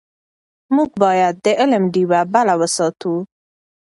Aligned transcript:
موږ 0.75 0.89
باید 1.03 1.33
د 1.45 1.47
علم 1.59 1.83
ډېوه 1.93 2.21
بله 2.33 2.53
وساتو. 2.61 3.13